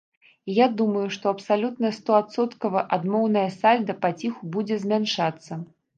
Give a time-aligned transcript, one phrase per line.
[0.51, 5.61] І я думаю, што абсалютна стоадсоткава адмоўнае сальда паціху будзе змяншацца.